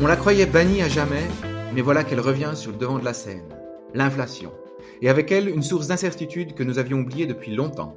[0.00, 1.26] On la croyait bannie à jamais,
[1.74, 3.42] mais voilà qu'elle revient sur le devant de la scène.
[3.94, 4.52] L'inflation.
[5.02, 7.96] Et avec elle, une source d'incertitude que nous avions oubliée depuis longtemps.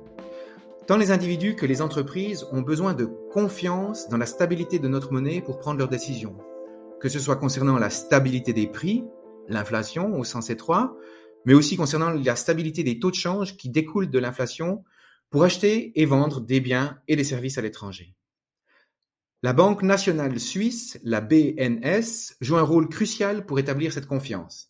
[0.87, 5.13] Tant les individus que les entreprises ont besoin de confiance dans la stabilité de notre
[5.13, 6.35] monnaie pour prendre leurs décisions.
[6.99, 9.03] Que ce soit concernant la stabilité des prix,
[9.47, 10.97] l'inflation au sens étroit,
[11.45, 14.83] mais aussi concernant la stabilité des taux de change qui découlent de l'inflation
[15.29, 18.15] pour acheter et vendre des biens et des services à l'étranger.
[19.43, 24.69] La Banque nationale suisse, la BNS, joue un rôle crucial pour établir cette confiance.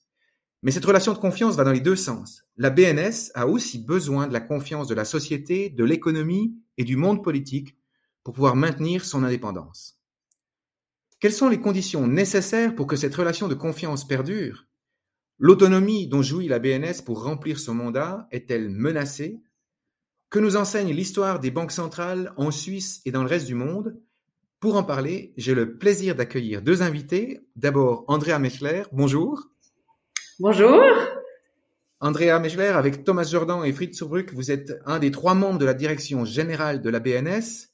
[0.62, 2.46] Mais cette relation de confiance va dans les deux sens.
[2.56, 6.96] La BNS a aussi besoin de la confiance de la société, de l'économie et du
[6.96, 7.76] monde politique
[8.24, 10.00] pour pouvoir maintenir son indépendance.
[11.20, 14.68] Quelles sont les conditions nécessaires pour que cette relation de confiance perdure?
[15.38, 19.42] L'autonomie dont jouit la BNS pour remplir son mandat est-elle menacée?
[20.30, 24.00] Que nous enseigne l'histoire des banques centrales en Suisse et dans le reste du monde?
[24.62, 27.42] Pour en parler, j'ai le plaisir d'accueillir deux invités.
[27.56, 29.50] D'abord, Andrea Mechler, bonjour.
[30.40, 30.80] Bonjour.
[32.00, 35.66] Andrea Mechler, avec Thomas Jordan et Fritz Zurbruck, vous êtes un des trois membres de
[35.66, 37.70] la direction générale de la BNS.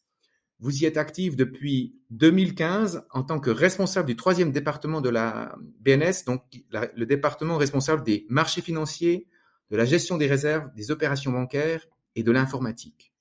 [0.62, 5.58] Vous y êtes actif depuis 2015 en tant que responsable du troisième département de la
[5.82, 6.42] BNS, donc
[6.72, 9.28] le département responsable des marchés financiers,
[9.72, 11.86] de la gestion des réserves, des opérations bancaires
[12.16, 13.14] et de l'informatique.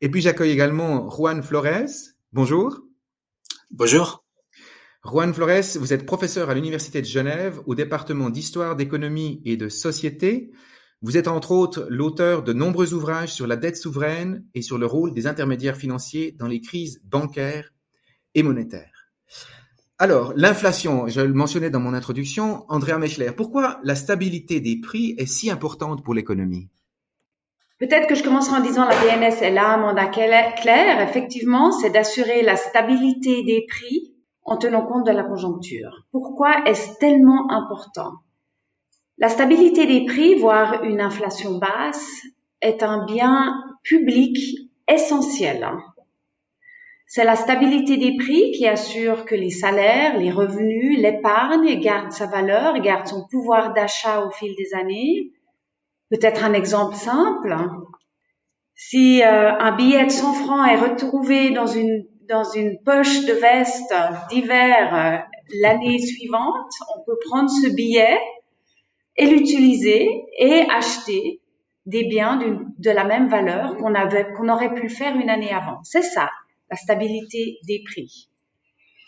[0.00, 1.88] Et puis j'accueille également Juan Flores.
[2.32, 2.87] Bonjour.
[3.70, 4.24] Bonjour.
[5.04, 9.68] Juan Flores, vous êtes professeur à l'Université de Genève au département d'histoire, d'économie et de
[9.68, 10.50] société.
[11.02, 14.86] Vous êtes entre autres l'auteur de nombreux ouvrages sur la dette souveraine et sur le
[14.86, 17.74] rôle des intermédiaires financiers dans les crises bancaires
[18.34, 19.10] et monétaires.
[19.98, 25.14] Alors, l'inflation, je le mentionnais dans mon introduction, Andrea Mechler, pourquoi la stabilité des prix
[25.18, 26.70] est si importante pour l'économie?
[27.78, 31.00] Peut-être que je commencerai en disant la BNS est là, mandat clair.
[31.00, 36.04] Effectivement, c'est d'assurer la stabilité des prix en tenant compte de la conjoncture.
[36.10, 38.12] Pourquoi est-ce tellement important?
[39.18, 42.22] La stabilité des prix, voire une inflation basse,
[42.60, 44.38] est un bien public
[44.88, 45.68] essentiel.
[47.06, 52.26] C'est la stabilité des prix qui assure que les salaires, les revenus, l'épargne gardent sa
[52.26, 55.32] valeur, gardent son pouvoir d'achat au fil des années,
[56.10, 57.56] Peut-être un exemple simple.
[58.74, 63.32] Si euh, un billet de 100 francs est retrouvé dans une dans une poche de
[63.32, 63.94] veste
[64.30, 65.16] d'hiver euh,
[65.62, 68.18] l'année suivante, on peut prendre ce billet
[69.16, 71.40] et l'utiliser et acheter
[71.86, 72.38] des biens
[72.78, 75.80] de la même valeur qu'on avait qu'on aurait pu faire une année avant.
[75.84, 76.28] C'est ça,
[76.70, 78.28] la stabilité des prix.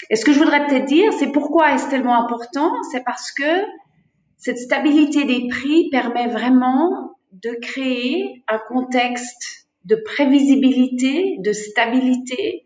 [0.08, 2.72] Et ce que je voudrais peut-être dire, c'est pourquoi est-ce tellement important?
[2.90, 3.64] C'est parce que
[4.40, 12.64] cette stabilité des prix permet vraiment de créer un contexte de prévisibilité, de stabilité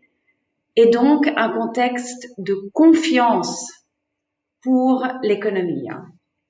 [0.77, 3.71] et donc un contexte de confiance
[4.63, 5.87] pour l'économie.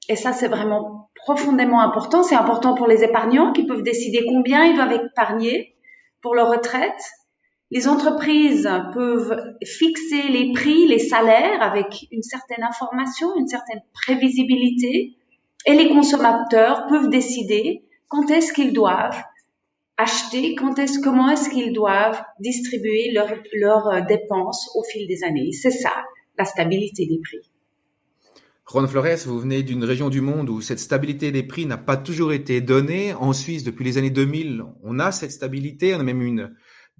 [0.09, 2.21] Et ça, c'est vraiment profondément important.
[2.21, 5.75] C'est important pour les épargnants qui peuvent décider combien ils doivent épargner
[6.21, 7.01] pour leur retraite.
[7.75, 15.17] Les entreprises peuvent fixer les prix, les salaires avec une certaine information, une certaine prévisibilité.
[15.65, 19.21] Et les consommateurs peuvent décider quand est-ce qu'ils doivent
[19.97, 25.51] acheter, comment est-ce qu'ils doivent distribuer leurs dépenses au fil des années.
[25.51, 25.91] C'est ça,
[26.37, 27.51] la stabilité des prix.
[28.71, 31.97] Juan Flores, vous venez d'une région du monde où cette stabilité des prix n'a pas
[31.97, 33.13] toujours été donnée.
[33.13, 36.55] En Suisse, depuis les années 2000, on a cette stabilité, on a même une,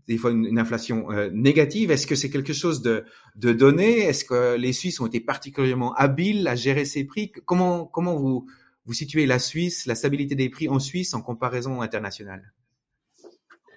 [0.08, 1.92] des fois une, inflation euh, négative.
[1.92, 3.06] Est-ce que c'est quelque chose de,
[3.36, 4.00] de donné?
[4.00, 7.32] Est-ce que les Suisses ont été particulièrement habiles à gérer ces prix?
[7.46, 8.48] Comment comment vous
[8.86, 12.54] vous situez la Suisse, la stabilité des prix en Suisse en comparaison internationale?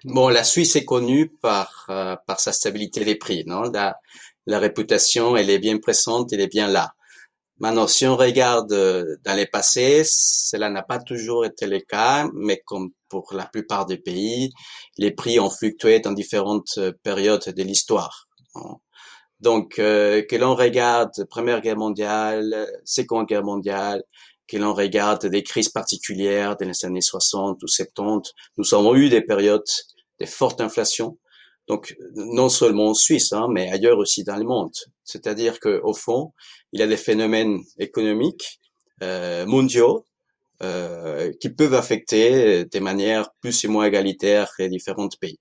[0.05, 3.63] Bon, la Suisse est connue par euh, par sa stabilité des prix, non?
[3.63, 3.97] La,
[4.45, 6.93] la réputation, elle est bien présente, elle est bien là.
[7.59, 12.29] Maintenant, si on regarde euh, dans les passés, cela n'a pas toujours été le cas,
[12.33, 14.51] mais comme pour la plupart des pays,
[14.97, 18.27] les prix ont fluctué dans différentes euh, périodes de l'histoire.
[19.39, 24.03] Donc, euh, que l'on regarde Première Guerre mondiale, Seconde Guerre mondiale,
[24.47, 29.09] que l'on regarde des crises particulières dans les années 60 ou 70, nous avons eu
[29.09, 29.63] des périodes
[30.19, 31.17] de forte inflation.
[31.67, 34.73] Donc, non seulement en Suisse, hein, mais ailleurs aussi dans le monde.
[35.03, 36.33] C'est-à-dire que, au fond,
[36.73, 38.59] il y a des phénomènes économiques
[39.03, 40.05] euh, mondiaux
[40.61, 45.39] euh, qui peuvent affecter de manière plus ou moins égalitaire les différents pays.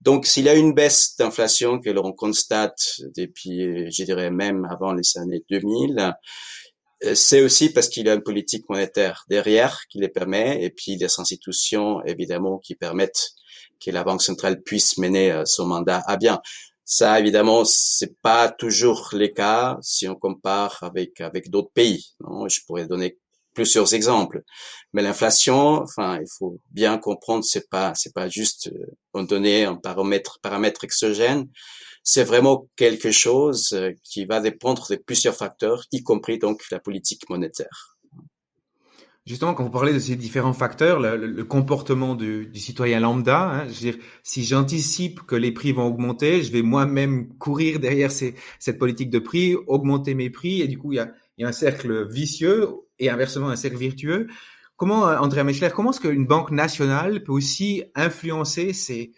[0.00, 4.92] Donc, s'il y a une baisse d'inflation que l'on constate depuis, je dirais même avant
[4.92, 6.14] les années 2000,
[7.04, 10.70] euh, c'est aussi parce qu'il y a une politique monétaire derrière qui les permet, et
[10.70, 13.30] puis des institutions évidemment qui permettent
[13.80, 16.40] que la Banque centrale puisse mener euh, son mandat à bien.
[16.84, 22.14] Ça, évidemment, c'est pas toujours le cas si on compare avec avec d'autres pays.
[22.20, 22.48] Non?
[22.48, 23.18] Je pourrais donner
[23.58, 24.44] plusieurs exemples.
[24.92, 28.70] Mais l'inflation, enfin, il faut bien comprendre, c'est pas c'est pas juste
[29.14, 31.48] on euh, donner un paramètre paramètre exogène.
[32.04, 36.78] C'est vraiment quelque chose euh, qui va dépendre de plusieurs facteurs, y compris donc la
[36.78, 37.98] politique monétaire.
[39.26, 43.74] Justement, quand vous parlez de ces différents facteurs, le, comportement du, citoyen lambda, hein, je
[43.74, 48.78] veux dire, si j'anticipe que les prix vont augmenter, je vais moi-même courir derrière cette
[48.78, 50.96] politique de prix, augmenter mes prix, et du coup, il
[51.38, 54.26] y a un cercle vicieux et inversement un cercle vertueux.
[54.76, 59.12] Comment, euh, Andrea Mechler, comment est-ce qu'une banque nationale peut aussi influencer ces,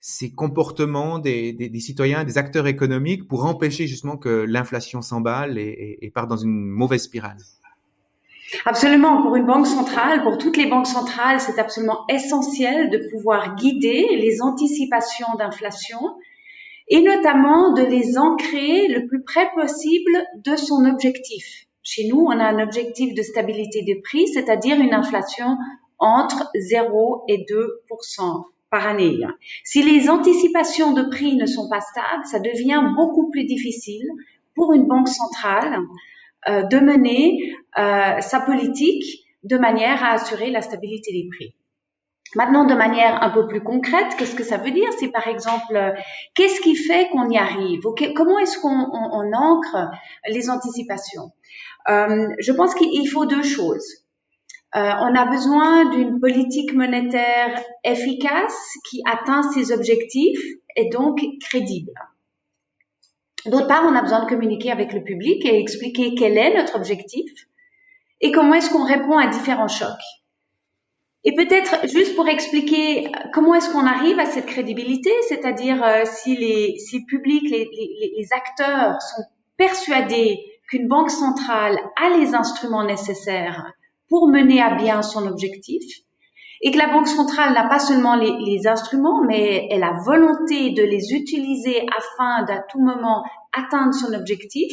[0.00, 5.58] ces comportements des, des, des, citoyens, des acteurs économiques pour empêcher justement que l'inflation s'emballe
[5.58, 7.38] et, et, et part dans une mauvaise spirale?
[8.64, 13.56] Absolument, pour une banque centrale, pour toutes les banques centrales, c'est absolument essentiel de pouvoir
[13.56, 15.98] guider les anticipations d'inflation
[16.88, 21.67] et notamment de les ancrer le plus près possible de son objectif.
[21.90, 25.56] Chez nous, on a un objectif de stabilité des prix, c'est-à-dire une inflation
[25.98, 29.16] entre 0 et 2% par année.
[29.64, 34.06] Si les anticipations de prix ne sont pas stables, ça devient beaucoup plus difficile
[34.54, 35.78] pour une banque centrale
[36.50, 41.54] euh, de mener euh, sa politique de manière à assurer la stabilité des prix.
[42.34, 45.74] Maintenant, de manière un peu plus concrète, qu'est-ce que ça veut dire C'est par exemple,
[45.74, 45.92] euh,
[46.34, 47.80] qu'est-ce qui fait qu'on y arrive
[48.14, 49.90] Comment est-ce qu'on on, ancre
[50.28, 51.32] les anticipations?
[51.88, 54.04] Euh, Je pense qu'il faut deux choses.
[54.76, 60.44] Euh, on a besoin d'une politique monétaire efficace qui atteint ses objectifs
[60.76, 61.92] et donc crédible.
[63.46, 66.76] D'autre part, on a besoin de communiquer avec le public et expliquer quel est notre
[66.76, 67.30] objectif
[68.20, 69.88] et comment est-ce qu'on répond à différents chocs.
[71.28, 76.34] Et peut-être juste pour expliquer comment est-ce qu'on arrive à cette crédibilité, c'est-à-dire euh, si,
[76.34, 79.24] les, si les, acteurs sont
[79.58, 80.40] persuadés
[80.70, 83.74] qu'une banque centrale a les instruments nécessaires
[84.08, 85.84] pour mener à bien son objectif,
[86.62, 90.70] et que la Banque centrale n'a pas seulement les, les, instruments, mais elle a volonté
[90.70, 93.22] de les utiliser afin d'à tout moment
[93.52, 94.72] atteindre son objectif,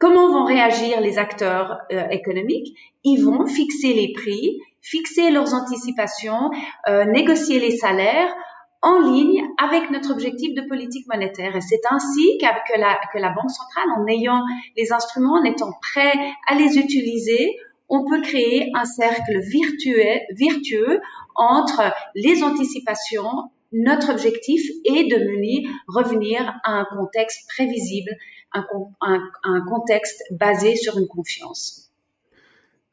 [0.00, 2.76] comment vont réagir les acteurs euh, économiques?
[3.04, 6.50] Ils vont fixer les prix, fixer leurs anticipations,
[6.88, 8.34] euh, négocier les salaires
[8.82, 11.54] en ligne avec notre objectif de politique monétaire.
[11.56, 14.42] Et c'est ainsi que la, que la Banque centrale, en ayant
[14.76, 16.12] les instruments, en étant prêt
[16.48, 17.56] à les utiliser,
[17.88, 21.00] on peut créer un cercle virtueux,
[21.34, 21.82] entre
[22.14, 28.10] les anticipations, notre objectif et de mener, revenir à un contexte prévisible,
[28.52, 31.81] un, contexte basé sur une confiance.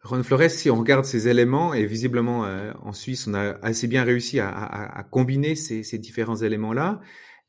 [0.04, 3.88] Ron Flores, si on regarde ces éléments, et visiblement euh, en Suisse, on a assez
[3.88, 7.01] bien réussi à, combiner ces, différents éléments-là,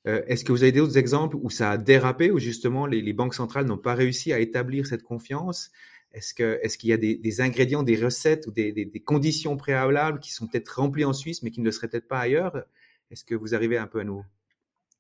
[0.09, 3.35] euh, est-ce que vous avez d'autres exemples où ça a dérapé, où justement les banques
[3.35, 5.71] centrales n'ont pas réussi à établir cette confiance?
[6.13, 6.35] Est-ce
[6.79, 11.05] qu'il y a des, ingrédients, des recettes ou des, conditions préalables qui sont peut-être remplies
[11.05, 12.65] en Suisse mais qui ne le seraient peut-être pas ailleurs?
[13.11, 14.25] Est-ce que vous arrivez un peu à nous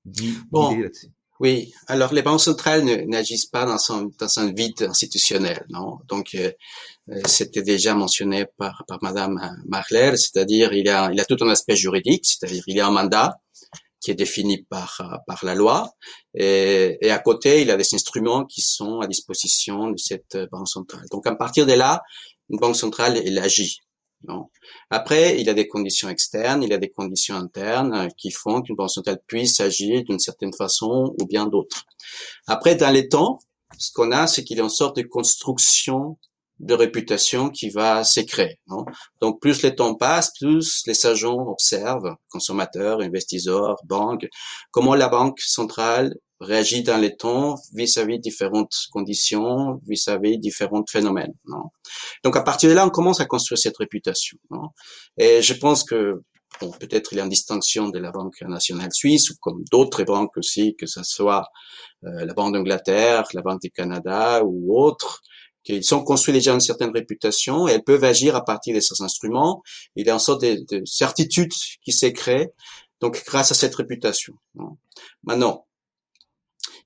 [0.06, 1.08] guider là-dessus?
[1.40, 5.98] Oui, alors les banques centrales n'agissent pas dans un vide institutionnel, non?
[6.06, 6.52] Donc euh,
[7.10, 11.38] euh, c'était déjà mentionné par, par Madame Marler, c'est-à-dire il y a, il a tout
[11.40, 13.40] un aspect juridique, c'est-à-dire il y a un mandat,
[14.02, 15.90] qui est défini par, par la loi.
[16.34, 20.38] Et, et, à côté, il y a des instruments qui sont à disposition de cette
[20.50, 21.04] banque centrale.
[21.10, 22.02] Donc, à partir de là,
[22.48, 23.80] une banque centrale, elle agit.
[24.28, 24.50] Non.
[24.90, 28.60] Après, il y a des conditions externes, il y a des conditions internes qui font
[28.60, 31.86] qu'une banque centrale puisse agir d'une certaine façon ou bien d'autre.
[32.46, 33.38] Après, dans les temps,
[33.78, 36.18] ce qu'on a, c'est qu'il y a une sorte de construction
[36.58, 38.54] de réputation qui va s'écrire.
[39.20, 44.28] Donc plus le temps passe, plus les agents observent, consommateurs, investisseurs, banques,
[44.70, 51.34] comment la banque centrale réagit dans les temps vis-à-vis différentes conditions, vis-à-vis différents phénomènes.
[51.46, 51.64] Non?
[52.24, 54.38] Donc à partir de là, on commence à construire cette réputation.
[54.50, 54.68] Non?
[55.18, 56.22] Et je pense que
[56.60, 60.02] bon, peut-être il y a une distinction de la Banque nationale suisse ou comme d'autres
[60.04, 61.46] banques aussi, que ce soit
[62.04, 65.20] euh, la Banque d'Angleterre, la Banque du Canada ou autres,
[65.62, 69.02] qu'ils sont construits déjà une certaine réputation et elles peuvent agir à partir de ces
[69.02, 69.62] instruments.
[69.94, 71.52] Il y a une sorte de, de certitude
[71.84, 72.48] qui s'est créée,
[73.00, 74.32] donc grâce à cette réputation.
[75.22, 75.66] Maintenant,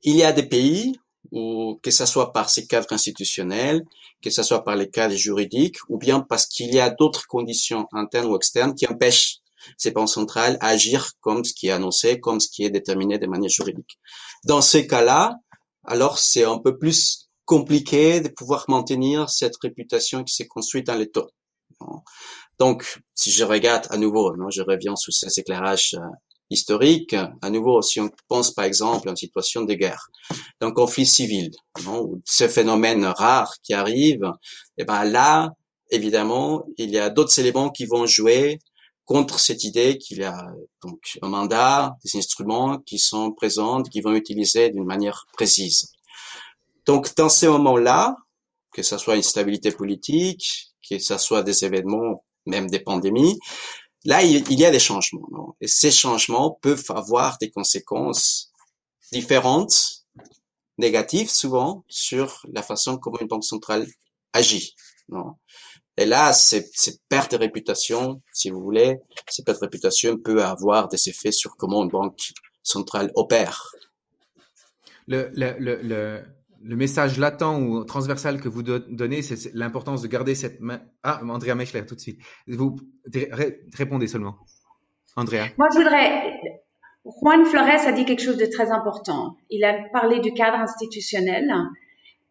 [0.04, 0.98] il y a des pays
[1.32, 3.82] où, que ce soit par ces cadres institutionnels,
[4.22, 7.88] que ce soit par les cadres juridiques, ou bien parce qu'il y a d'autres conditions
[7.92, 9.38] internes ou externes qui empêchent
[9.78, 13.18] ces banques centrales à agir comme ce qui est annoncé, comme ce qui est déterminé
[13.18, 13.98] de manière juridique.
[14.44, 15.36] Dans ces cas-là,
[15.84, 20.96] alors c'est un peu plus compliqué de pouvoir maintenir cette réputation qui s'est construite dans
[20.96, 21.28] le temps.
[22.58, 26.06] Donc, si je regarde à nouveau, non, je reviens sur ces éclairages euh,
[26.54, 27.14] historique.
[27.42, 30.08] À nouveau, si on pense par exemple à une situation de guerre,
[30.60, 31.50] d'un conflit civil,
[31.84, 34.24] non, ce phénomène rare qui arrive,
[34.78, 35.52] et eh ben là,
[35.90, 38.58] évidemment, il y a d'autres éléments qui vont jouer
[39.04, 40.46] contre cette idée qu'il y a
[40.82, 45.92] donc un mandat, des instruments qui sont présents, qui vont utiliser d'une manière précise.
[46.86, 48.16] Donc, dans ces moments-là,
[48.72, 53.38] que ce soit une stabilité politique, que ce soit des événements, même des pandémies,
[54.04, 55.28] là, il, y a des changements.
[55.30, 55.54] Non?
[55.60, 58.52] Et ces changements peuvent avoir des conséquences
[59.12, 60.06] différentes,
[60.78, 63.86] négatives souvent, sur la façon comment une banque centrale
[64.32, 64.74] agit.
[65.08, 65.36] Non?
[65.96, 66.72] Et là, cette,
[67.08, 71.56] perte de réputation, si vous voulez, cette perte de réputation peut avoir des effets sur
[71.56, 72.32] comment une banque
[72.62, 73.70] centrale opère.
[75.06, 76.24] Le, le, le, le
[76.64, 80.80] message latent ou transversal que vous donnez, c'est l'importance de garder cette main.
[81.02, 82.20] Ah, Andrea Mechler, tout de suite.
[82.46, 82.76] Vous
[83.76, 84.36] répondez seulement.
[85.16, 85.46] Andrea.
[85.58, 86.40] Moi, je voudrais.
[87.04, 89.36] Juan Flores a dit quelque chose de très important.
[89.50, 91.52] Il a parlé du cadre institutionnel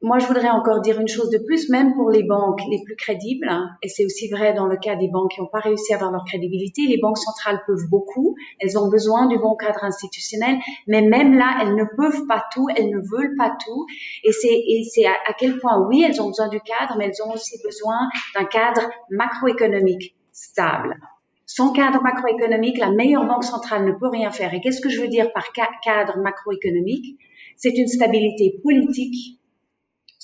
[0.03, 2.97] moi, je voudrais encore dire une chose de plus, même pour les banques les plus
[2.97, 3.49] crédibles,
[3.81, 6.11] et c'est aussi vrai dans le cas des banques qui n'ont pas réussi à avoir
[6.11, 10.57] leur crédibilité, les banques centrales peuvent beaucoup, elles ont besoin du bon cadre institutionnel,
[10.87, 13.85] mais même là, elles ne peuvent pas tout, elles ne veulent pas tout,
[14.25, 17.05] et c'est, et c'est à, à quel point, oui, elles ont besoin du cadre, mais
[17.05, 20.97] elles ont aussi besoin d'un cadre macroéconomique stable.
[21.45, 24.53] Sans cadre macroéconomique, la meilleure banque centrale ne peut rien faire.
[24.53, 27.19] Et qu'est-ce que je veux dire par cadre macroéconomique?
[27.55, 29.39] C'est une stabilité politique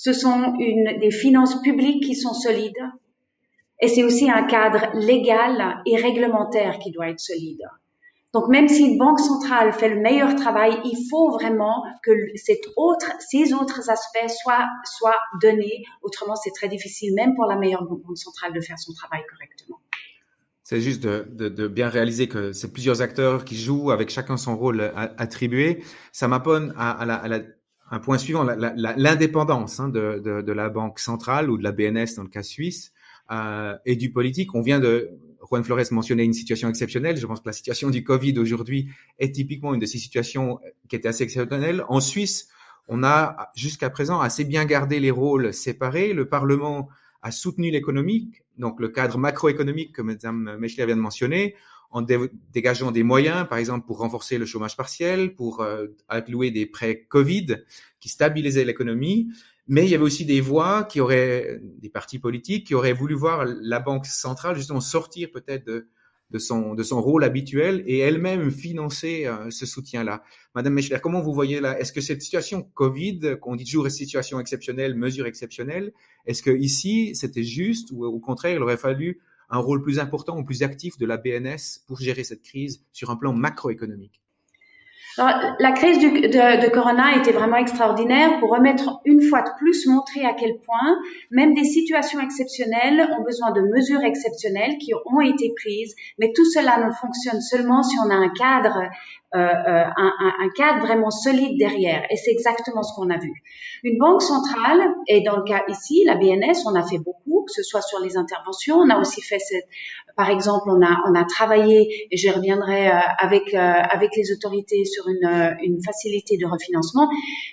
[0.02, 2.72] ce sont une, des finances publiques qui sont solides
[3.82, 7.60] et c'est aussi un cadre légal et réglementaire qui doit être solide.
[8.32, 12.58] Donc même si une banque centrale fait le meilleur travail, il faut vraiment que ces
[12.76, 14.34] autres aspects
[14.86, 15.84] soient, donnés.
[16.00, 19.80] Autrement, c'est très difficile, même pour la meilleure banque centrale, de faire son travail correctement.
[20.62, 24.80] C'est juste de, bien réaliser que c'est plusieurs acteurs qui jouent avec chacun son rôle
[24.94, 25.84] attribué.
[26.12, 27.40] Ça la, à la
[27.90, 32.14] un point suivant, l'indépendance hein, de, de, de, la banque centrale ou de la BNS
[32.16, 32.92] dans le cas suisse
[33.32, 34.54] euh, et du politique.
[34.54, 35.10] On vient de
[35.48, 37.16] Juan Flores mentionner une situation exceptionnelle.
[37.16, 40.96] Je pense que la situation du Covid aujourd'hui est typiquement une de ces situations qui
[40.96, 41.84] était assez exceptionnelle.
[41.88, 42.48] En Suisse,
[42.86, 46.12] on a jusqu'à présent assez bien gardé les rôles séparés.
[46.12, 46.88] Le Parlement
[47.22, 51.54] a soutenu l'économie, donc le cadre macroéconomique que Mme Mechler vient de mentionner
[51.90, 52.02] en
[52.52, 57.06] dégageant des moyens, par exemple pour renforcer le chômage partiel, pour euh, allouer des prêts
[57.08, 57.56] Covid
[57.98, 59.28] qui stabilisaient l'économie.
[59.66, 63.14] Mais il y avait aussi des voix qui auraient, des partis politiques qui auraient voulu
[63.14, 65.88] voir la Banque centrale justement sortir peut-être de,
[66.30, 70.22] de, son, de son rôle habituel et elle-même financer euh, ce soutien-là.
[70.54, 71.78] Madame Mechler, comment vous voyez là?
[71.78, 75.92] Est-ce que cette situation Covid, qu'on dit toujours situation exceptionnelle, mesure exceptionnelle,
[76.26, 79.20] est-ce que ici c'était juste ou au contraire il aurait fallu
[79.50, 83.10] un rôle plus important ou plus actif de la BNS pour gérer cette crise sur
[83.10, 84.20] un plan macroéconomique?
[85.16, 90.24] La crise de, de, Corona était vraiment extraordinaire pour remettre une fois de plus, montrer
[90.24, 90.96] à quel point
[91.30, 96.44] même des situations exceptionnelles ont besoin de mesures exceptionnelles qui ont été prises, mais tout
[96.46, 98.88] cela ne fonctionne seulement si on a un cadre
[99.32, 102.02] euh, euh, un, cadre vraiment solide derrière.
[102.10, 103.32] Et c'est exactement ce qu'on a vu.
[103.84, 107.52] Une banque centrale, et dans le cas ici, la BNS, on a fait beaucoup, que
[107.52, 109.66] ce soit sur les interventions, on a aussi fait, cette,
[110.16, 114.84] par exemple, on a, on a travaillé, et je reviendrai euh, avec, avec les autorités
[114.84, 117.08] sur une, une facilité de refinancement,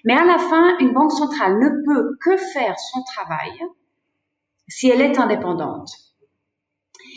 [0.05, 3.51] mais à la fin, une banque centrale ne peut que faire son travail
[4.67, 6.06] si elle est indépendante.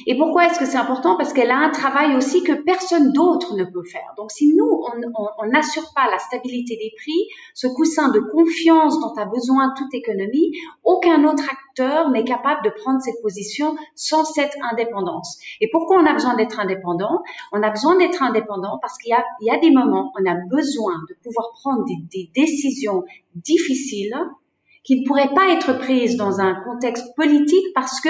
[0.06, 1.16] Et pourquoi est-ce que c'est important?
[1.16, 4.12] Parce qu'elle a un travail aussi que personne d'autre ne peut faire.
[4.16, 4.82] Donc si nous,
[5.38, 9.92] on n'assure pas la stabilité des prix, ce coussin de confiance dont a besoin toute
[9.94, 10.52] économie,
[10.84, 15.38] aucun autre acteur n'est capable de prendre cette position sans cette indépendance.
[15.60, 17.22] Et pourquoi on a besoin d'être indépendant?
[17.52, 20.94] On a besoin d'être indépendant parce qu'il y, y a, des moments, on a besoin
[21.08, 23.04] de pouvoir prendre des, des décisions
[23.34, 24.14] difficiles
[24.82, 28.08] qui ne pourrait pas être prise dans un contexte politique parce que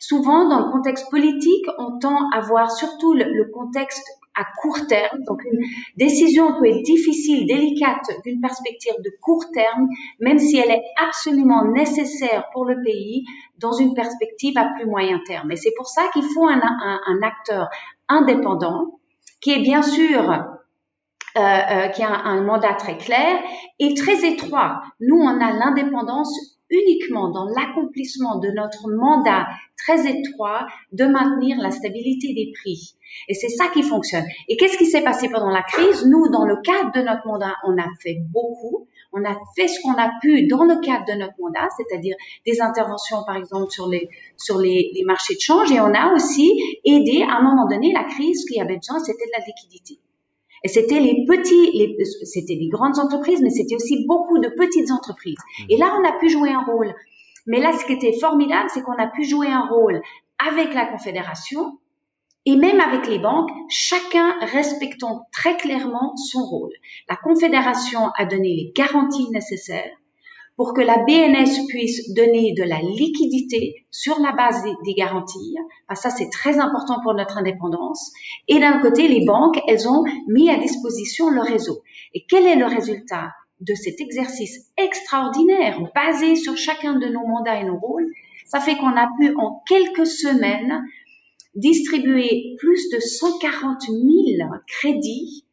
[0.00, 5.20] souvent dans le contexte politique, on tend à voir surtout le, contexte à court terme.
[5.26, 5.60] Donc une
[5.96, 9.88] décision peut être difficile, délicate d'une perspective de court terme,
[10.20, 13.24] même si elle est absolument nécessaire pour le pays
[13.58, 15.50] dans une perspective à plus moyen terme.
[15.52, 17.68] Et c'est pour ça qu'il faut un acteur
[18.08, 18.98] indépendant
[19.40, 20.57] qui est bien sûr
[21.36, 23.38] euh, euh, qui a un, mandat très clair
[23.78, 24.80] et très étroit.
[25.00, 26.32] Nous, on a l'indépendance
[26.70, 32.94] uniquement dans l'accomplissement de notre mandat très étroit de maintenir la stabilité des prix.
[33.28, 34.24] Et c'est ça qui fonctionne.
[34.48, 36.06] Et qu'est-ce qui s'est passé pendant la crise?
[36.06, 38.86] Nous, dans le cadre de notre mandat, on a fait beaucoup.
[39.12, 42.16] On a fait ce qu'on a pu dans le cadre de notre mandat, c'est-à-dire
[42.46, 45.70] des interventions, par exemple, sur les, sur les, les marchés de change.
[45.72, 46.52] Et on a aussi
[46.84, 49.98] aidé, à un moment donné, la crise, y avait besoin, c'était de la liquidité.
[50.64, 54.90] Et c'était les petits, les, c'était des grandes entreprises, mais c'était aussi beaucoup de petites
[54.90, 55.38] entreprises.
[55.60, 55.64] Mmh.
[55.70, 56.94] Et là, on a pu jouer un rôle.
[57.46, 60.02] Mais là, ce qui était formidable, c'est qu'on a pu jouer un rôle
[60.38, 61.78] avec la Confédération
[62.44, 66.72] et même avec les banques, chacun respectant très clairement son rôle.
[67.08, 69.90] La Confédération a donné les garanties nécessaires
[70.58, 75.54] pour que la BNS puisse donner de la liquidité sur la base des, garanties.
[75.94, 78.12] ça, c'est très important pour notre indépendance.
[78.48, 81.80] Et d'un côté, les banques, elles ont mis à disposition le réseau.
[82.12, 87.60] Et quel est le résultat de cet exercice extraordinaire basé sur chacun de nos mandats
[87.60, 88.10] et nos rôles?
[88.44, 90.82] Ça fait qu'on a pu en quelques semaines
[91.54, 93.96] distribuer plus de 140 000
[94.66, 95.44] crédits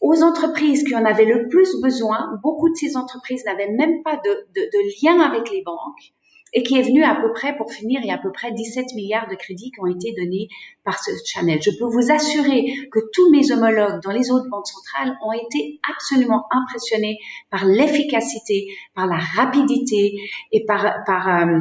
[0.00, 2.38] aux entreprises qui en avaient le plus besoin.
[2.42, 6.12] Beaucoup de ces entreprises n'avaient même pas de, de, de, lien avec les banques
[6.52, 8.52] et qui est venu à peu près, pour finir, il y a à peu près
[8.52, 10.48] 17 milliards de crédits qui ont été donnés
[10.84, 11.60] par ce channel.
[11.60, 15.80] Je peux vous assurer que tous mes homologues dans les autres banques centrales ont été
[15.92, 17.18] absolument impressionnés
[17.50, 20.14] par l'efficacité, par la rapidité
[20.52, 21.60] et par, par euh,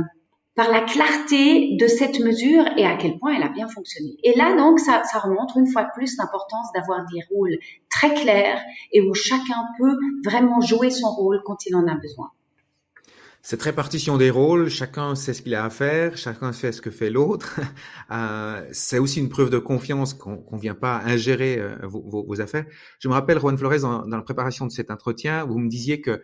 [0.56, 4.18] par la clarté de cette mesure et à quel point elle a bien fonctionné.
[4.24, 5.24] Et là, donc, ça, ça
[5.58, 7.58] une fois de plus l'importance d'avoir des rôles
[7.90, 12.32] très clairs et où chacun peut vraiment jouer son rôle quand il en a besoin.
[13.42, 16.90] Cette répartition des rôles, chacun sait ce qu'il a à faire, chacun fait ce que
[16.90, 17.60] fait l'autre.
[18.12, 22.40] Euh, c'est aussi une preuve de confiance qu'on ne vient pas ingérer euh, vos, vos,
[22.40, 22.66] affaires.
[23.00, 26.02] Je me rappelle, Juan Flores, dans, dans la préparation de cet entretien, vous me disiez
[26.02, 26.22] que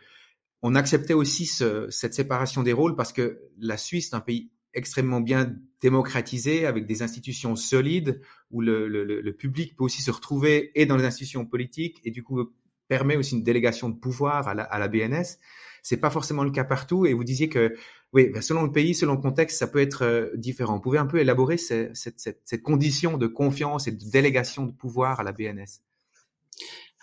[0.62, 5.20] on acceptait aussi cette séparation des rôles parce que la Suisse est un pays extrêmement
[5.20, 10.98] bien démocratisé avec des institutions solides où le, public peut aussi se retrouver et dans
[10.98, 12.52] les institutions politiques et du coup
[12.88, 15.38] permet aussi une délégation de pouvoir à la, à la BNS.
[15.82, 17.76] C'est pas forcément le cas partout et vous disiez que
[18.14, 20.76] oui, ben, selon le pays, selon le contexte, ça peut être euh, différent.
[20.76, 25.22] Vous pouvez un peu élaborer cette, cette, condition de confiance et de délégation de pouvoir
[25.22, 25.80] à la BNS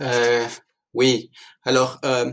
[0.03, 0.47] euh,
[0.93, 1.31] Oui,
[1.65, 2.31] alors euh,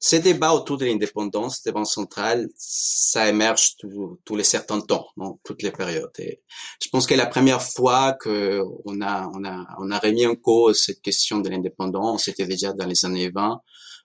[0.00, 3.76] ces débats autour de l'indépendance des banques centrales, ça émerge
[4.24, 6.12] tous les certains temps, dans toutes les périodes.
[6.16, 10.36] Je pense que la première fois que on a, on a, on a remis en
[10.36, 13.60] cause cette question de l'indépendance, c'était déjà dans les années 20,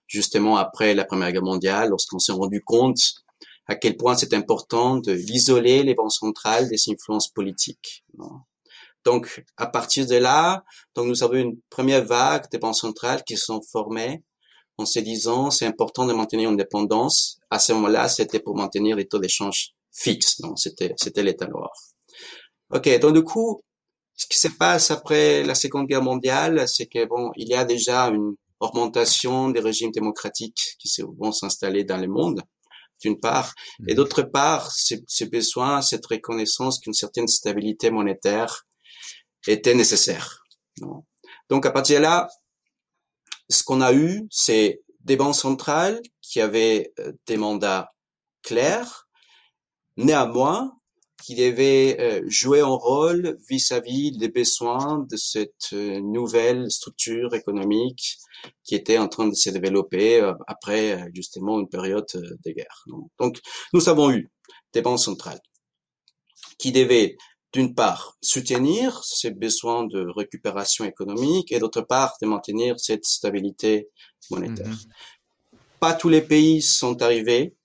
[0.08, 3.14] justement après la Première Guerre mondiale, lorsqu'on s'est rendu compte
[3.68, 8.04] à quel point c'est important de isoler les banques centrales des influences politiques.
[9.06, 10.64] Donc, à partir de là,
[10.96, 14.24] donc nous avons une première vague de banques centrales qui sont formées
[14.78, 17.40] en se disant c'est important de maintenir une dépendance.
[17.50, 20.42] À ce moment-là, c'était pour maintenir les taux d'échange fixes.
[20.42, 21.72] Donc, c'était, c'était l'état noir.
[22.72, 23.00] OK.
[23.00, 23.62] Donc, du coup,
[24.16, 27.66] ce qui se passe après la Seconde Guerre mondiale, c'est que bon, il y a
[27.66, 32.42] déjà une augmentation des régimes démocratiques qui vont s'installer dans le monde,
[33.02, 33.54] d'une part,
[33.88, 33.96] et mmh.
[33.96, 38.66] d'autre part, ce besoin, cette reconnaissance qu'une certaine stabilité monétaire
[39.48, 40.44] était nécessaire.
[41.50, 42.30] Donc, à partir de là,
[43.50, 47.94] ce qu'on a eu, c'est des banques centrales qui avaient euh, des mandats
[48.42, 49.08] clairs,
[49.98, 50.74] néanmoins,
[51.22, 58.18] qui devaient euh, jouer un rôle vis-à-vis des besoins de cette euh, nouvelle structure économique
[58.64, 62.84] qui était en train de se développer après justement une période de guerre.
[63.18, 63.40] Donc,
[63.72, 64.30] nous avons eu
[64.74, 65.40] des banques centrales
[66.58, 67.16] qui devaient
[67.54, 73.90] d'une part, soutenir ces besoins de récupération économique et d'autre part, de maintenir cette stabilité
[74.32, 74.68] monétaire.
[74.68, 75.58] Mhm.
[75.80, 77.56] Pas tous les pays sont arrivés,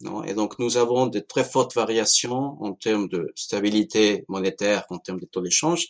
[0.00, 4.98] non, et donc nous avons de très fortes variations en termes de stabilité monétaire, en
[4.98, 5.88] termes de taux d'échange,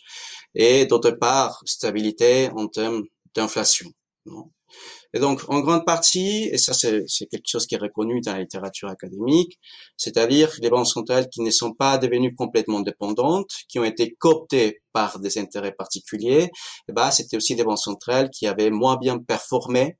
[0.55, 3.03] et d'autre part, stabilité en termes
[3.35, 3.91] d'inflation.
[5.13, 8.41] Et donc, en grande partie, et ça c'est quelque chose qui est reconnu dans la
[8.41, 9.59] littérature académique,
[9.97, 14.81] c'est-à-dire les banques centrales qui ne sont pas devenues complètement dépendantes, qui ont été cooptées
[14.93, 16.51] par des intérêts particuliers,
[16.87, 19.97] eh ben, c'était aussi des banques centrales qui avaient moins bien performé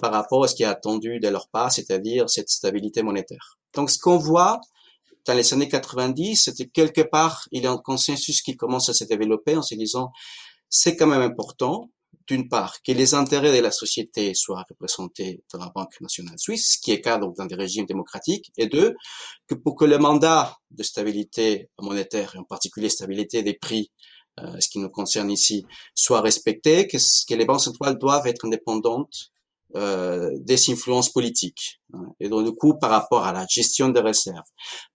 [0.00, 3.58] par rapport à ce qui est attendu de leur part, c'est-à-dire cette stabilité monétaire.
[3.74, 4.60] Donc, ce qu'on voit
[5.26, 8.94] dans les années 90, c'était quelque part, il y a un consensus qui commence à
[8.94, 10.10] se développer en se disant,
[10.68, 11.90] c'est quand même important
[12.26, 16.74] d'une part, que les intérêts de la société soient représentés dans la Banque nationale suisse,
[16.74, 18.94] ce qui est cas donc dans des régimes démocratiques, et deux,
[19.46, 23.90] que pour que le mandat de stabilité monétaire, et en particulier stabilité des prix,
[24.40, 29.32] euh, ce qui nous concerne ici, soit respecté, que les banques centrales doivent être indépendantes
[29.74, 31.80] euh, des influences politiques.
[31.94, 32.04] Hein.
[32.20, 34.46] Et donc, du coup, par rapport à la gestion des réserves,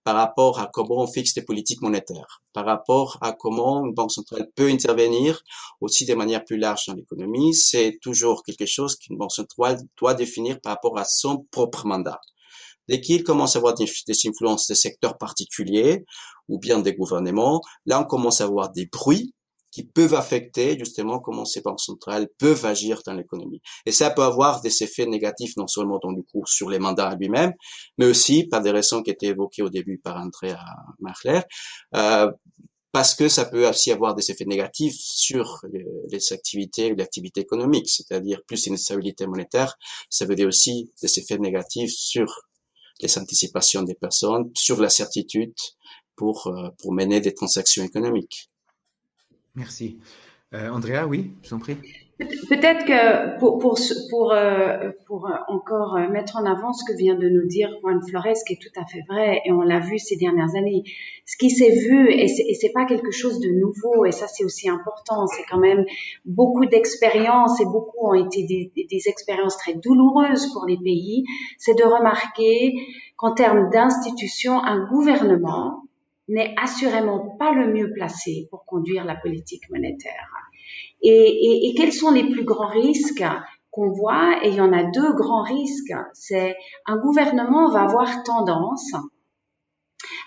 [0.03, 4.11] par rapport à comment on fixe des politiques monétaires, par rapport à comment une banque
[4.11, 5.41] centrale peut intervenir
[5.81, 10.13] aussi de manière plus large dans l'économie, c'est toujours quelque chose qu'une banque centrale doit
[10.13, 12.19] définir par rapport à son propre mandat.
[12.87, 16.05] Dès qu'il commence à avoir des, des influences des secteurs particuliers
[16.47, 19.33] ou bien des gouvernements, là, on commence à avoir des bruits
[19.77, 23.61] qui peuvent affecter justement comment ces banques centrales peuvent agir dans l'économie.
[23.85, 27.15] Et ça peut avoir des effets négatifs non seulement dans du cours sur les mandats
[27.19, 27.53] lui-même,
[27.99, 30.57] mais aussi par des raisons qui étaient évoquées au début par Andrea
[30.99, 31.41] Machler,
[31.95, 32.31] euh,
[32.91, 37.87] parce que ça peut aussi avoir des effets négatifs sur les, activités ou l'activité économique,
[37.87, 39.75] c'est-à-dire plus une stabilité monétaire,
[40.09, 42.25] ça veut dire aussi des effets négatifs sur
[43.01, 45.53] les anticipations des personnes, sur la certitude
[46.15, 48.49] pour, euh, pour mener des transactions économiques.
[49.57, 49.97] Merci.
[50.53, 51.77] Euh, Andrea, oui, je vous en prie.
[52.19, 57.69] Peut-être que pour, euh, pour encore mettre en avant ce que vient de nous dire
[57.81, 60.83] Juan Flores, qui est tout à fait vrai, et on l'a vu ces dernières années,
[61.25, 64.67] ce qui s'est vu, et c'est pas quelque chose de nouveau, et ça c'est aussi
[64.67, 65.85] important, c'est quand même
[66.25, 71.23] beaucoup d'expériences, et beaucoup ont été des, des expériences très douloureuses pour les pays,
[71.59, 72.73] c'est de remarquer
[73.15, 75.83] qu'en termes d'institutions, un gouvernement
[76.27, 80.29] n'est assurément pas le mieux placé pour conduire la politique monétaire.
[81.01, 83.23] Et, et, et quels sont les plus grands risques
[83.71, 84.43] qu'on voit?
[84.43, 85.93] Et il y en a deux grands risques.
[86.13, 88.93] C'est un gouvernement va avoir tendance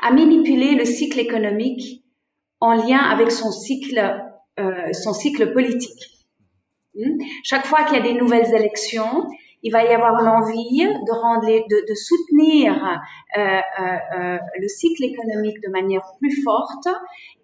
[0.00, 2.04] à manipuler le cycle économique
[2.60, 3.98] en lien avec son cycle,
[4.58, 6.26] euh, son cycle politique.
[6.94, 7.18] Hmm?
[7.44, 9.28] Chaque fois qu'il y a des nouvelles élections,
[9.62, 12.72] il va y avoir l'envie de rendre les, de, soutenir
[13.36, 13.60] euh, euh,
[14.16, 16.88] euh, le cycle économique de manière plus forte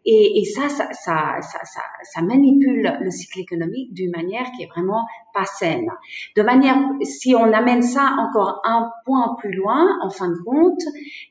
[0.06, 4.68] et, et ça, ça, ça, ça, ça, manipule le cycle économique d'une manière qui est
[4.68, 5.90] vraiment pas saine.
[6.36, 10.80] De manière, si on amène ça encore un point plus loin, en fin de compte,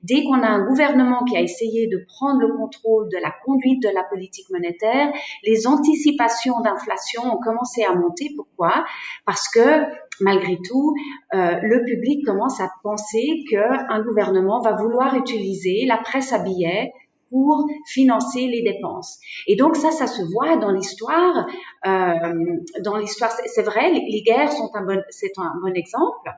[0.03, 3.81] dès qu'on a un gouvernement qui a essayé de prendre le contrôle de la conduite
[3.81, 5.11] de la politique monétaire,
[5.43, 8.31] les anticipations d'inflation ont commencé à monter.
[8.35, 8.83] Pourquoi?
[9.25, 9.85] Parce que
[10.19, 10.93] malgré tout,
[11.33, 16.91] euh, le public commence à penser qu'un gouvernement va vouloir utiliser la presse à billets
[17.35, 19.19] pour financer les dépenses.
[19.45, 21.45] Et donc ça, ça se voit dans l'histoire.
[21.85, 22.33] Euh,
[22.81, 26.29] dans l'histoire, c'est vrai, les, guerres sont un bon, c'est un bon exemple.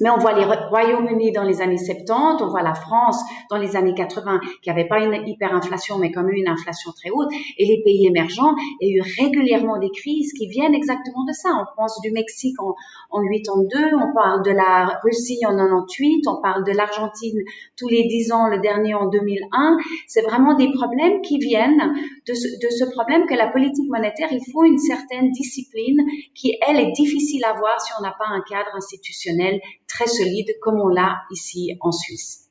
[0.00, 3.76] Mais on voit les Royaumes-Unis dans les années 70, on voit la France dans les
[3.76, 7.28] années 80 qui n'avait pas une hyperinflation mais quand même une inflation très haute.
[7.58, 11.32] Et les pays émergents, il y a eu régulièrement des crises qui viennent exactement de
[11.32, 11.50] ça.
[11.60, 12.74] On pense du Mexique en,
[13.10, 17.40] en 82, on parle de la Russie en 98, on parle de l'Argentine
[17.76, 19.78] tous les 10 ans, le dernier en 2001.
[20.06, 21.94] C'est vraiment des problèmes qui viennent
[22.26, 26.00] de ce, de ce problème que la politique monétaire, il faut une certaine discipline
[26.34, 30.56] qui, elle, est difficile à voir si on n'a pas un cadre institutionnel très solide
[30.60, 32.42] comme on l'a ici en Suisse.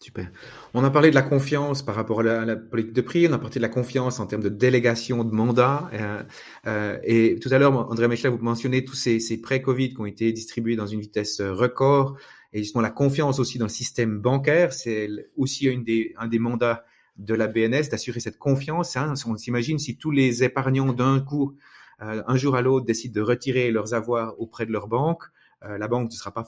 [0.00, 0.30] Super.
[0.74, 3.38] On a parlé de la confiance par rapport à la, politique de prix, on a
[3.38, 5.88] parlé de la confiance en termes de délégation de mandat.
[5.94, 6.22] Euh,
[6.66, 10.00] euh, et tout à l'heure, André Michel, vous mentionnez tous ces, ces prêts Covid qui
[10.00, 12.18] ont été distribués dans une vitesse record.
[12.52, 16.38] Et justement, la confiance aussi dans le système bancaire, c'est aussi une des, un des
[16.38, 16.84] mandats
[17.16, 18.96] de la BNS d'assurer cette confiance.
[18.96, 19.14] Hein.
[19.26, 21.56] On s'imagine si tous les épargnants d'un coup,
[22.02, 25.28] euh, un jour à l'autre, décident de retirer leurs avoirs auprès de leur banque, euh,
[25.66, 26.44] la banque ne sera pas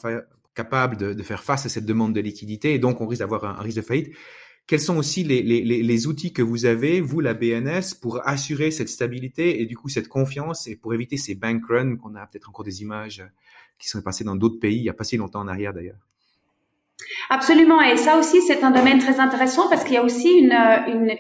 [0.55, 3.63] capable de, faire face à cette demande de liquidité et donc on risque d'avoir un,
[3.63, 4.17] risque de faillite.
[4.67, 9.61] Quels sont aussi les, outils que vous avez, vous, la BNS, pour assurer cette stabilité
[9.61, 12.65] et du coup cette confiance et pour éviter ces bank runs qu'on a peut-être encore
[12.65, 13.25] des images
[13.79, 15.99] qui sont passées dans d'autres pays il n'y a pas si longtemps en arrière d'ailleurs?
[17.29, 20.55] Absolument, et ça aussi c'est un domaine très intéressant parce qu'il y a aussi une,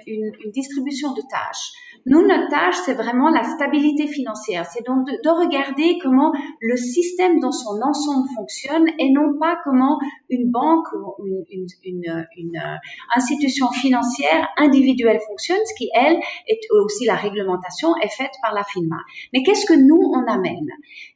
[0.07, 1.73] une distribution de tâches.
[2.09, 4.64] Nous, notre tâche, c'est vraiment la stabilité financière.
[4.66, 9.99] C'est donc de, regarder comment le système dans son ensemble fonctionne et non pas comment
[10.31, 10.87] une banque
[11.19, 12.77] ou une, une, une, euh,
[13.16, 18.62] institution financière individuelle fonctionne, ce qui, elle, est aussi la réglementation est faite par la
[18.62, 18.99] FINMA.
[19.33, 20.69] Mais qu'est-ce que nous, on amène?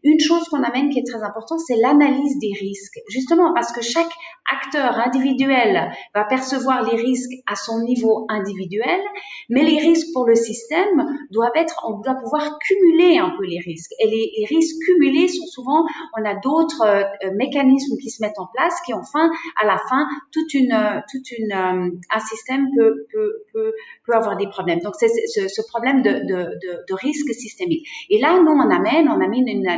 [0.02, 2.98] Une chose qu'on amène qui est très importante, c'est l'analyse des risques.
[3.08, 4.10] Justement, parce que chaque
[4.52, 9.00] acteur individuel va percevoir les risques à son niveau individuel,
[9.48, 13.58] mais les risques pour le système doivent être, on doit pouvoir cumuler un peu les
[13.58, 13.92] risques.
[14.00, 15.84] Et les, risques cumulés sont souvent,
[16.18, 20.08] on a d'autres euh, mécanismes qui se mettent en place qui, enfin, à la fin,
[20.32, 23.72] toute une, toute euh, un système peut, peut, peut,
[24.12, 24.80] avoir des problèmes.
[24.80, 27.86] Donc, c'est ce, problème de risque systémique.
[28.08, 29.68] Et là, nous, on amène, on amène une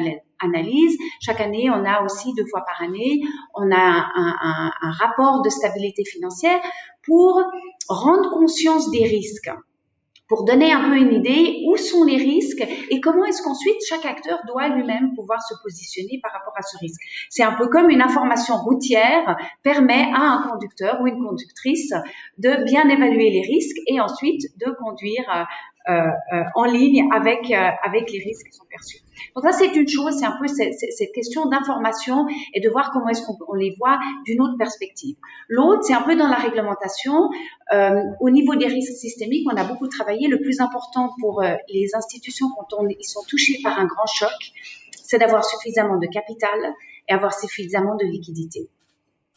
[0.42, 0.96] analyse.
[1.20, 3.20] Chaque année, on a aussi deux fois par année,
[3.54, 6.60] on a un, un, un, rapport de stabilité financière
[7.04, 7.42] pour
[7.88, 9.50] rendre conscience des risques
[10.32, 14.06] pour donner un peu une idée où sont les risques et comment est-ce qu'ensuite chaque
[14.06, 17.02] acteur doit lui-même pouvoir se positionner par rapport à ce risque.
[17.28, 21.92] C'est un peu comme une information routière permet à un conducteur ou une conductrice
[22.38, 25.46] de bien évaluer les risques et ensuite de conduire
[25.86, 28.98] en ligne avec avec les risques qui sont perçus.
[29.34, 32.90] Donc ça, c'est une chose, c'est un peu cette, cette question d'information et de voir
[32.92, 35.16] comment est-ce qu'on les voit d'une autre perspective.
[35.48, 37.30] L'autre, c'est un peu dans la réglementation.
[37.72, 40.28] Euh, au niveau des risques systémiques, on a beaucoup travaillé.
[40.28, 44.06] Le plus important pour euh, les institutions quand on, ils sont touchés par un grand
[44.06, 44.30] choc,
[45.02, 46.74] c'est d'avoir suffisamment de capital
[47.08, 48.68] et avoir suffisamment de liquidité.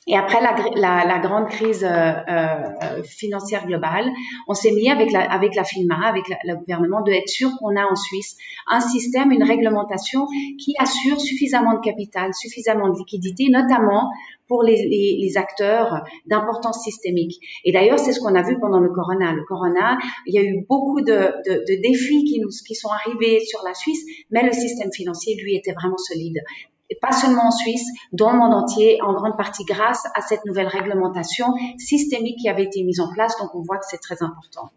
[0.08, 4.08] Et après la, la, la grande crise euh, euh, financière globale,
[4.48, 7.76] on s'est mis avec la, avec la FINMA, avec le gouvernement, de être sûr qu'on
[7.76, 8.38] a en Suisse
[8.68, 10.28] un système, une réglementation
[10.60, 14.12] qui assure suffisamment de capital, suffisamment de liquidité, notamment
[14.48, 17.40] pour les, les, les acteurs d'importance systémique.
[17.64, 19.34] Et d'ailleurs, c'est ce qu'on a vu pendant le corona.
[19.34, 22.90] Le corona, il y a eu beaucoup de, de, de défis qui, nous, qui sont
[22.90, 26.44] arrivés sur la Suisse, mais le système financier, lui, était vraiment solide
[27.02, 30.68] pas seulement en Suisse, dans le monde entier, en grande partie grâce à cette nouvelle
[30.68, 33.38] réglementation systémique qui avait été mise en place.
[33.40, 34.70] Donc, on voit que c'est très important.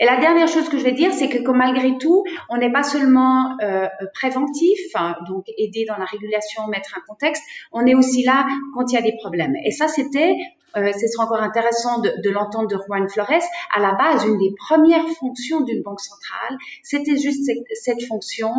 [0.00, 2.82] Et la dernière chose que je vais dire, c'est que, malgré tout, on n'est pas
[2.82, 8.22] seulement euh, préventif, hein, donc aider dans la régulation, mettre un contexte, on est aussi
[8.24, 9.54] là quand il y a des problèmes.
[9.64, 10.36] Et ça, c'était
[10.76, 13.42] euh, ce sera encore intéressant de, de l'entendre de Juan Flores,
[13.74, 18.50] à la base, une des premières fonctions d'une banque centrale, c'était juste cette, cette fonction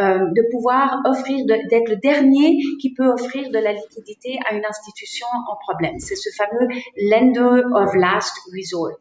[0.00, 4.64] euh, de pouvoir offrir, d'être le dernier qui peut offrir de la liquidité à une
[4.64, 5.98] institution en problème.
[5.98, 8.98] C'est ce fameux lender of last resort.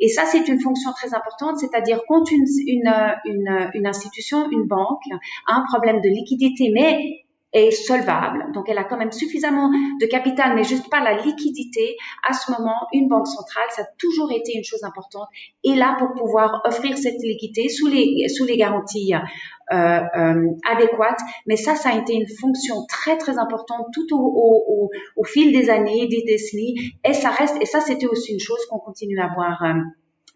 [0.00, 2.92] Et ça, c'est une fonction très importante, c'est-à-dire quand une, une,
[3.24, 5.02] une, une institution, une banque
[5.48, 7.25] a un problème de liquidité, mais
[7.56, 8.52] est solvable.
[8.52, 11.96] Donc, elle a quand même suffisamment de capital, mais juste pas la liquidité.
[12.28, 15.28] À ce moment, une banque centrale, ça a toujours été une chose importante,
[15.64, 21.20] est là pour pouvoir offrir cette liquidité sous les, sous les garanties euh, euh, adéquates.
[21.46, 24.90] Mais ça, ça a été une fonction très, très importante tout au,
[25.24, 26.74] fil des années, des décennies.
[27.04, 29.62] Et ça reste, et ça, c'était aussi une chose qu'on continue à voir.
[29.64, 29.74] Euh,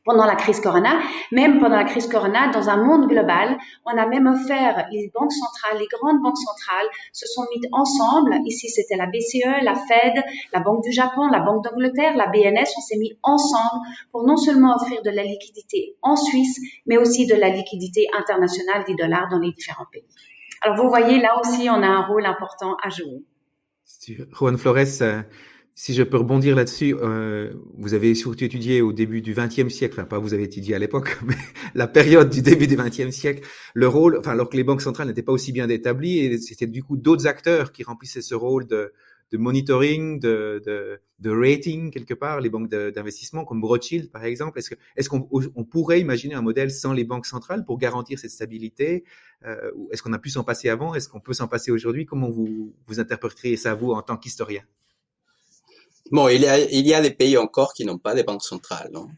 [0.04, 0.98] pendant la crise Corona,
[1.30, 5.32] même pendant la crise Corona, dans un monde global, on a même offert, les banques
[5.32, 8.34] centrales, les grandes banques centrales se sont mises ensemble.
[8.46, 12.66] Ici, c'était la BCE, la Fed, la Banque du Japon, la Banque d'Angleterre, la BNS,
[12.76, 17.26] on s'est mis ensemble pour non seulement offrir de la liquidité en Suisse, mais aussi
[17.26, 20.04] de la liquidité internationale des dollars dans les différents pays.
[20.62, 23.24] Alors, vous voyez, là aussi, on a un rôle important à jouer.
[24.32, 25.22] Juan Flores, euh,
[25.82, 29.94] si je peux rebondir là-dessus, euh, vous avez surtout étudié au début du XXe siècle,
[29.94, 31.34] enfin pas vous avez étudié à l'époque, mais
[31.74, 35.08] la période du début du XXe siècle, le rôle, enfin alors que les banques centrales
[35.08, 38.66] n'étaient pas aussi bien établies, et c'était du coup d'autres acteurs qui remplissaient ce rôle
[38.66, 38.92] de,
[39.32, 44.58] de monitoring, de, de, de, rating quelque part, les banques d'investissement comme Rothschild par exemple.
[44.58, 49.04] Est-ce qu'on on pourrait imaginer un modèle sans les banques centrales pour garantir cette stabilité
[49.46, 50.94] euh, Est-ce qu'on a pu s'en passer avant?
[50.94, 52.04] Est-ce qu'on peut s'en passer aujourd'hui?
[52.04, 54.60] Comment vous vous interpréteriez ça vous en tant qu'historien?
[56.10, 58.42] Bon, il y a, il y a des pays encore qui n'ont pas de banque
[58.42, 59.08] centrale, non?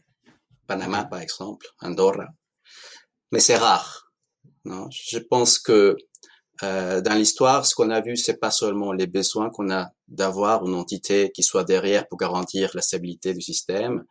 [0.67, 2.27] Panama, par exemple, Andorra.
[3.31, 4.11] Mais c'est rare.
[4.65, 4.87] Non?
[4.91, 5.97] Je pense que
[6.61, 10.65] euh, dans l'histoire, ce qu'on a vu, c'est pas seulement les besoins qu'on a d'avoir
[10.65, 14.05] une entité qui soit derrière pour garantir la stabilité du système,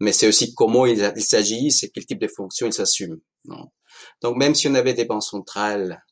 [0.00, 3.20] mais c'est aussi comment il, s'agissent et quel type de fonction ils s'assument.
[4.22, 6.04] Donc même si on avait des banques centrales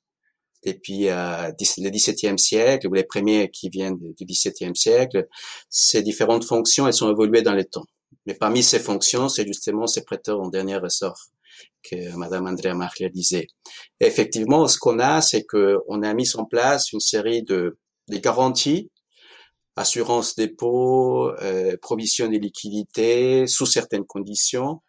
[0.64, 5.26] depuis euh, le XVIIe siècle, ou les premiers qui viennent du XVIIe siècle,
[5.68, 7.84] ces différentes fonctions, elles sont évoluées dans le temps.
[8.26, 11.18] Mais parmi ces fonctions, c'est justement ces prêteurs en dernier ressort
[11.82, 13.46] que Madame Andrea Marlier disait.
[14.00, 17.76] Et effectivement, ce qu'on a, c'est que on a mis en place une série de,
[18.08, 18.90] de garanties,
[19.76, 24.80] assurance dépôt, euh, provision de liquidités sous certaines conditions,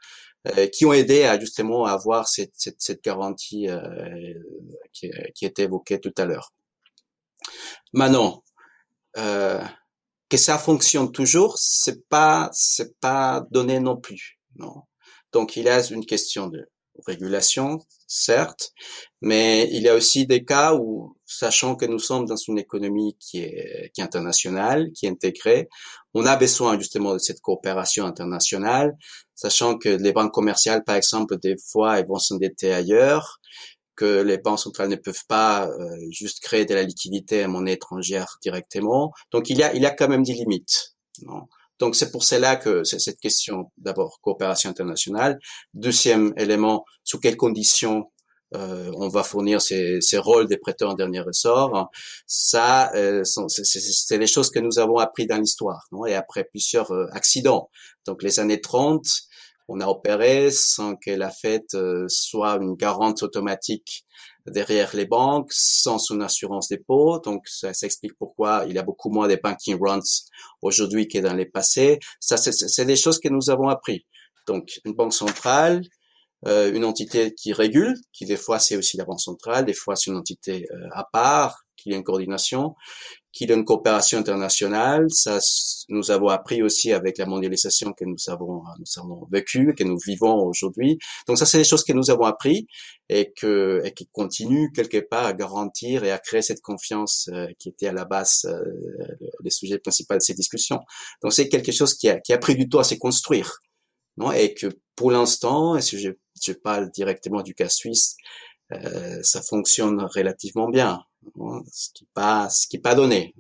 [0.71, 4.33] qui ont aidé à justement avoir cette, cette, cette garantie euh,
[4.91, 6.53] qui, qui, était évoquée tout à l'heure.
[7.93, 8.43] Maintenant,
[9.17, 9.63] euh,
[10.29, 14.83] que ça fonctionne toujours, c'est pas c'est pas donné non plus, non.
[15.31, 16.67] Donc il y a une question de
[17.05, 18.71] régulation, certes,
[19.21, 23.17] mais il y a aussi des cas où, sachant que nous sommes dans une économie
[23.19, 25.69] qui est, qui est internationale, qui est intégrée,
[26.13, 28.95] on a besoin justement de cette coopération internationale,
[29.35, 33.39] sachant que les banques commerciales, par exemple, des fois, elles vont s'endetter ailleurs,
[33.95, 37.73] que les banques centrales ne peuvent pas euh, juste créer de la liquidité en monnaie
[37.73, 39.11] étrangère directement.
[39.31, 40.95] Donc il y a, il y a quand même des limites.
[41.21, 41.47] Non?
[41.79, 45.39] Donc c'est pour cela que c'est cette question d'abord coopération internationale.
[45.73, 48.09] Deuxième élément, sous quelles conditions
[48.55, 51.89] euh, on va fournir ces, ces, rôles des prêteurs en dernier ressort.
[52.27, 57.07] Ça, euh, c'est les choses que nous avons appris dans l'histoire, et après plusieurs euh,
[57.13, 57.69] accidents.
[58.05, 59.03] Donc les années 30,
[59.67, 64.05] on a opéré sans que la Fed euh, soit une garante automatique
[64.47, 67.19] derrière les banques, sans son assurance dépôt.
[67.19, 70.01] Donc ça, ça explique pourquoi il y a beaucoup moins de banking runs
[70.61, 71.99] aujourd'hui que dans les passés.
[72.19, 74.05] Ça, c'est des choses que nous avons appris.
[74.47, 75.83] Donc une banque centrale
[76.45, 79.95] euh, une entité qui régule, qui des fois c'est aussi la banque centrale, des fois
[79.95, 82.75] c'est une entité euh, à part, qui a une coordination,
[83.33, 85.07] qui une coopération internationale.
[85.09, 85.39] Ça,
[85.89, 89.97] nous avons appris aussi avec la mondialisation que nous avons, nous avons vécu, que nous
[90.05, 90.99] vivons aujourd'hui.
[91.27, 92.67] Donc ça, c'est des choses que nous avons appris
[93.09, 97.47] et que et qui continuent quelque part à garantir et à créer cette confiance euh,
[97.59, 98.53] qui était à la base euh,
[99.43, 100.79] les sujets principaux de ces discussions.
[101.21, 103.51] Donc c'est quelque chose qui a, qui a pris du temps à se construire,
[104.17, 104.31] non?
[104.31, 108.15] Et que pour l'instant, et si je, je parle directement du cas suisse,
[108.71, 111.03] euh, ça fonctionne relativement bien,
[111.71, 113.35] ce qui n'est pas, ce qui est pas donné.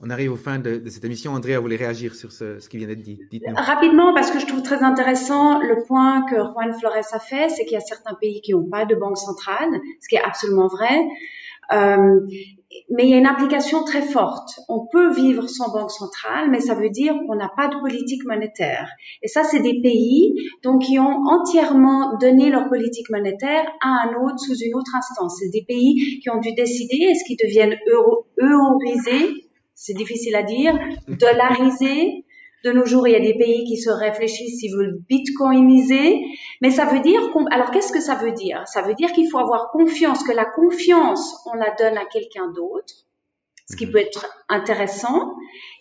[0.00, 1.32] On arrive au fin de, cette émission.
[1.32, 3.18] Andrea voulait réagir sur ce, ce qui vient d'être dit?
[3.54, 7.64] Rapidement, parce que je trouve très intéressant le point que Juan Flores a fait, c'est
[7.64, 9.70] qu'il y a certains pays qui n'ont pas de banque centrale,
[10.02, 11.00] ce qui est absolument vrai.
[11.72, 12.20] Euh,
[12.90, 14.50] mais il y a une application très forte.
[14.68, 18.24] On peut vivre sans banque centrale, mais ça veut dire qu'on n'a pas de politique
[18.24, 18.88] monétaire.
[19.22, 24.14] Et ça, c'est des pays donc qui ont entièrement donné leur politique monétaire à un
[24.22, 25.38] autre sous une autre instance.
[25.40, 30.42] C'est des pays qui ont dû décider est-ce qu'ils deviennent euro eurorisés, c'est difficile à
[30.42, 32.25] dire, dollarisés,
[32.66, 36.20] de nos jours, il y a des pays qui se réfléchissent s'ils veulent bitcoiniser,
[36.60, 38.62] mais ça veut dire qu'on, alors qu'est-ce que ça veut dire?
[38.66, 42.50] Ça veut dire qu'il faut avoir confiance, que la confiance, on la donne à quelqu'un
[42.50, 42.92] d'autre,
[43.70, 43.92] ce qui mhm.
[43.92, 45.36] peut être intéressant,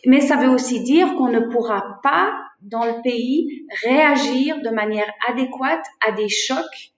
[0.06, 5.12] mais ça veut aussi dire qu'on ne pourra pas, dans le pays, réagir de manière
[5.28, 6.92] adéquate à des chocs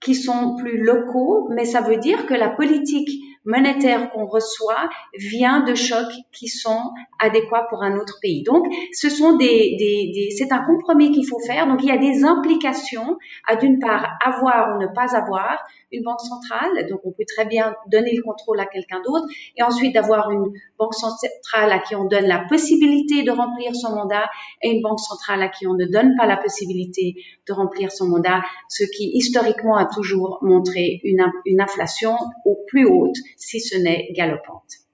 [0.00, 3.08] qui sont plus locaux, mais ça veut dire que la politique
[3.46, 8.42] monétaire qu'on reçoit vient de chocs qui sont adéquats pour un autre pays.
[8.42, 11.66] Donc, ce sont des, des, des c'est un compromis qu'il faut faire.
[11.66, 15.58] Donc, il y a des implications à d'une part avoir ou ne pas avoir
[15.92, 16.88] une banque centrale.
[16.90, 20.52] Donc, on peut très bien donner le contrôle à quelqu'un d'autre et ensuite d'avoir une
[20.78, 24.26] banque centrale à qui on donne la possibilité de remplir son mandat
[24.62, 27.14] et une banque centrale à qui on ne donne pas la possibilité
[27.46, 32.86] de remplir son mandat, ce qui historiquement a toujours montré une, une inflation au plus
[32.86, 34.86] haute si ce n'est galopante.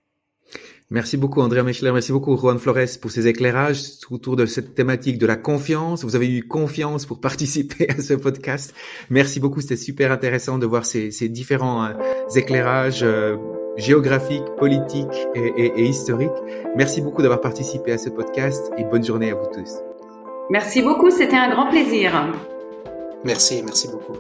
[0.93, 5.17] Merci beaucoup Andrea Mechler, merci beaucoup Juan Flores pour ces éclairages autour de cette thématique
[5.17, 6.05] de la confiance.
[6.05, 8.75] Vous avez eu confiance pour participer à ce podcast.
[9.09, 11.95] Merci beaucoup, c'était super intéressant de voir ces, ces différents euh,
[12.35, 13.39] éclairages euh,
[13.79, 16.31] géographiques, politiques et, et, et historiques.
[16.77, 19.79] Merci beaucoup d'avoir participé à ce podcast et bonne journée à vous tous.
[20.51, 22.13] Merci beaucoup, c'était un grand plaisir.
[23.25, 24.19] Merci, merci beaucoup.